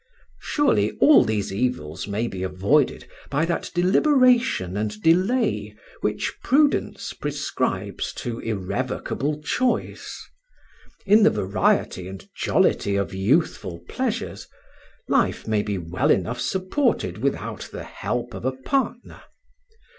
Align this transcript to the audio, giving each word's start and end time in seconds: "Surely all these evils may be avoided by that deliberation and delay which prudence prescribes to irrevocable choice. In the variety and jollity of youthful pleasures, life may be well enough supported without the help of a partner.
"Surely 0.39 0.93
all 0.93 1.23
these 1.23 1.53
evils 1.53 2.07
may 2.07 2.27
be 2.27 2.41
avoided 2.41 3.07
by 3.29 3.45
that 3.45 3.69
deliberation 3.75 4.75
and 4.75 4.99
delay 5.03 5.75
which 5.99 6.33
prudence 6.43 7.13
prescribes 7.13 8.11
to 8.11 8.39
irrevocable 8.39 9.43
choice. 9.43 10.27
In 11.05 11.21
the 11.21 11.29
variety 11.29 12.07
and 12.07 12.27
jollity 12.35 12.95
of 12.95 13.13
youthful 13.13 13.79
pleasures, 13.87 14.47
life 15.07 15.47
may 15.47 15.61
be 15.61 15.77
well 15.77 16.09
enough 16.09 16.41
supported 16.41 17.19
without 17.19 17.69
the 17.71 17.83
help 17.83 18.33
of 18.33 18.43
a 18.43 18.53
partner. 18.53 19.21